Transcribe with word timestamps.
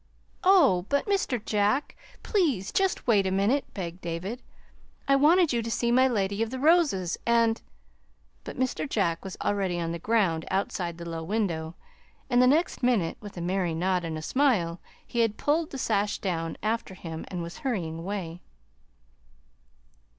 "Oh, 0.43 0.87
but 0.89 1.05
Mr. 1.05 1.39
Jack, 1.45 1.95
please 2.23 2.71
just 2.71 3.05
wait 3.05 3.27
a 3.27 3.31
minute," 3.31 3.71
begged 3.75 4.01
David. 4.01 4.41
"I 5.07 5.15
wanted 5.15 5.53
you 5.53 5.61
to 5.61 5.69
see 5.69 5.91
my 5.91 6.07
Lady 6.07 6.41
of 6.41 6.49
the 6.49 6.57
Roses, 6.57 7.19
and" 7.23 7.61
But 8.43 8.57
Mr. 8.57 8.89
Jack 8.89 9.23
was 9.23 9.37
already 9.43 9.79
on 9.79 9.91
the 9.91 9.99
ground 9.99 10.43
outside 10.49 10.97
the 10.97 11.07
low 11.07 11.23
window, 11.23 11.75
and 12.31 12.41
the 12.41 12.47
next 12.47 12.81
minute, 12.81 13.17
with 13.21 13.37
a 13.37 13.41
merry 13.41 13.75
nod 13.75 14.03
and 14.03 14.25
smile, 14.25 14.79
he 15.05 15.19
had 15.19 15.37
pulled 15.37 15.69
the 15.69 15.77
sash 15.77 16.17
down 16.17 16.57
after 16.63 16.95
him 16.95 17.23
and 17.27 17.43
was 17.43 17.59
hurrying 17.59 17.99
away. 17.99 18.41